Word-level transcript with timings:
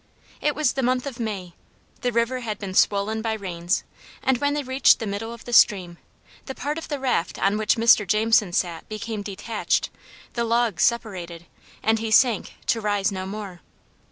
It 0.41 0.55
was 0.55 0.73
the 0.73 0.81
month 0.81 1.05
of 1.05 1.19
May; 1.19 1.53
the 2.01 2.11
river 2.11 2.39
had 2.39 2.57
been 2.57 2.73
swollen 2.73 3.21
by 3.21 3.33
rains, 3.33 3.83
and 4.23 4.39
when 4.39 4.55
they 4.55 4.63
reached 4.63 4.97
the 4.97 5.05
middle 5.05 5.31
of 5.31 5.45
the 5.45 5.53
stream, 5.53 5.99
the 6.47 6.55
part 6.55 6.79
of 6.79 6.87
the 6.87 6.97
raft 6.99 7.37
on 7.37 7.55
which 7.55 7.75
Mr. 7.75 8.07
Jameson 8.07 8.53
sat 8.53 8.89
became 8.89 9.21
detached, 9.21 9.91
the 10.33 10.43
logs 10.43 10.81
separated, 10.81 11.45
and 11.83 11.99
he 11.99 12.09
sank 12.09 12.55
to 12.65 12.81
rise 12.81 13.11
no 13.11 13.27
more. 13.27 13.61